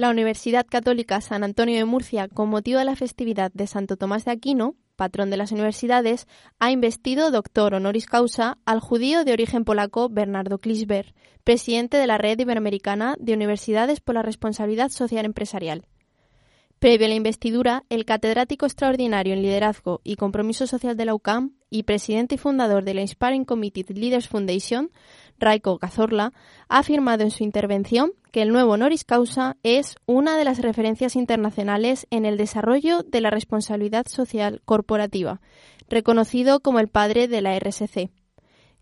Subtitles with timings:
[0.00, 4.24] La Universidad Católica San Antonio de Murcia, con motivo de la festividad de Santo Tomás
[4.24, 6.26] de Aquino, patrón de las universidades,
[6.58, 11.12] ha investido doctor honoris causa al judío de origen polaco Bernardo Klisber,
[11.44, 15.84] presidente de la Red Iberoamericana de Universidades por la Responsabilidad Social Empresarial.
[16.78, 21.52] Previo a la investidura, el catedrático extraordinario en liderazgo y compromiso social de la UCAM
[21.68, 24.90] y presidente y fundador de la Inspiring Committed Leaders Foundation,
[25.38, 26.32] Raiko Cazorla,
[26.70, 31.16] ha afirmado en su intervención que el nuevo honoris causa es una de las referencias
[31.16, 35.40] internacionales en el desarrollo de la responsabilidad social corporativa,
[35.88, 38.10] reconocido como el padre de la RSC.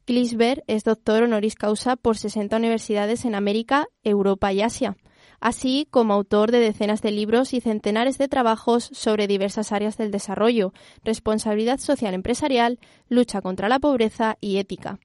[0.04, 4.96] Klisberg es doctor honoris causa por 60 universidades en América, Europa y Asia,
[5.40, 10.10] así como autor de decenas de libros y centenares de trabajos sobre diversas áreas del
[10.10, 10.72] desarrollo,
[11.04, 12.78] responsabilidad social empresarial,
[13.08, 14.98] lucha contra la pobreza y ética.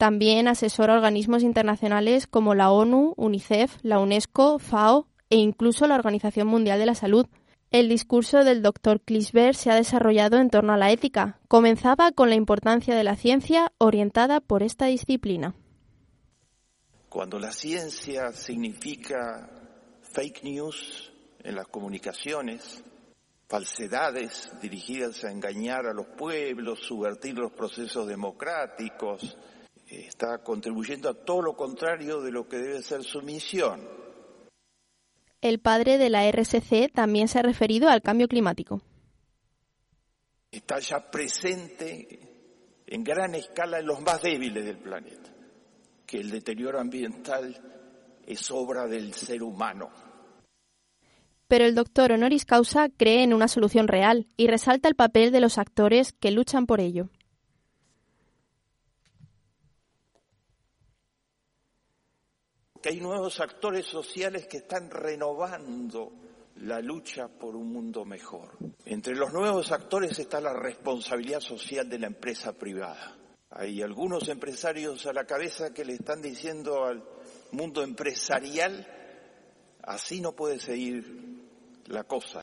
[0.00, 6.48] También asesora organismos internacionales como la ONU, UNICEF, la UNESCO, FAO e incluso la Organización
[6.48, 7.26] Mundial de la Salud.
[7.70, 9.02] El discurso del Dr.
[9.02, 11.38] Klisberg se ha desarrollado en torno a la ética.
[11.48, 15.54] Comenzaba con la importancia de la ciencia orientada por esta disciplina.
[17.10, 19.50] Cuando la ciencia significa
[20.00, 21.12] fake news
[21.44, 22.82] en las comunicaciones,
[23.46, 29.36] falsedades dirigidas a engañar a los pueblos, subvertir los procesos democráticos,
[29.90, 33.80] está contribuyendo a todo lo contrario de lo que debe ser su misión.
[35.40, 38.82] El padre de la RSC también se ha referido al cambio climático.
[40.50, 45.30] Está ya presente en gran escala en los más débiles del planeta,
[46.06, 47.56] que el deterioro ambiental
[48.26, 49.90] es obra del ser humano.
[51.48, 55.40] Pero el doctor honoris causa cree en una solución real y resalta el papel de
[55.40, 57.08] los actores que luchan por ello.
[62.82, 66.12] Que hay nuevos actores sociales que están renovando
[66.56, 68.56] la lucha por un mundo mejor.
[68.84, 73.16] Entre los nuevos actores está la responsabilidad social de la empresa privada.
[73.50, 77.02] Hay algunos empresarios a la cabeza que le están diciendo al
[77.52, 78.86] mundo empresarial,
[79.82, 81.40] así no puede seguir
[81.86, 82.42] la cosa.